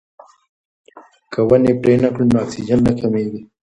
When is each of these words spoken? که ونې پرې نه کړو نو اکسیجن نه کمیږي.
که 1.31 1.39
ونې 1.47 1.73
پرې 1.81 1.95
نه 2.03 2.09
کړو 2.13 2.25
نو 2.31 2.37
اکسیجن 2.43 2.79
نه 2.87 2.93
کمیږي. 2.99 3.41